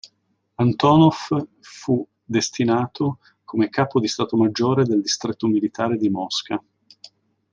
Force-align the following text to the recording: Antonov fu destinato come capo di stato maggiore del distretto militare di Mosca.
Antonov 0.57 1.27
fu 1.59 2.07
destinato 2.23 3.19
come 3.43 3.69
capo 3.69 3.99
di 3.99 4.07
stato 4.07 4.35
maggiore 4.35 4.83
del 4.83 4.99
distretto 5.03 5.45
militare 5.45 5.95
di 5.95 6.09
Mosca. 6.09 6.59